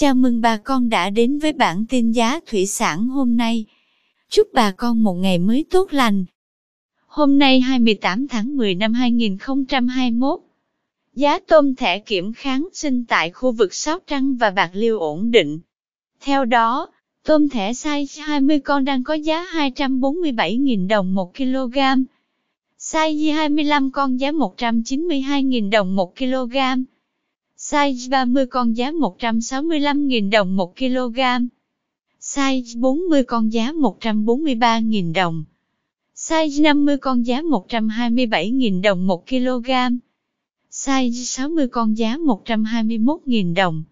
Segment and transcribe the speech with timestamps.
[0.00, 3.64] Chào mừng bà con đã đến với bản tin giá thủy sản hôm nay.
[4.28, 6.24] Chúc bà con một ngày mới tốt lành.
[7.06, 10.40] Hôm nay 28 tháng 10 năm 2021,
[11.14, 15.30] giá tôm thẻ kiểm kháng sinh tại khu vực Sóc Trăng và Bạc Liêu ổn
[15.30, 15.60] định.
[16.20, 16.88] Theo đó,
[17.24, 21.78] tôm thẻ size 20 con đang có giá 247.000 đồng 1 kg.
[22.78, 26.56] Size 25 con giá 192.000 đồng 1 kg.
[27.70, 31.20] Size 30 con giá 165.000 đồng 1 kg.
[32.20, 35.44] Size 40 con giá 143.000 đồng.
[36.14, 39.70] Size 50 con giá 127.000 đồng 1 kg.
[40.70, 43.84] Size 60 con giá 121.000 đồng.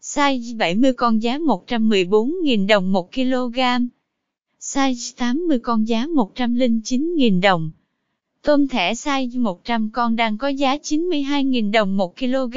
[0.00, 3.58] Size 70 con giá 114.000 đồng 1 kg.
[4.60, 7.70] Size 80 con giá 109.000 đồng.
[8.42, 12.56] Tôm thẻ size 100 con đang có giá 92.000 đồng 1 kg.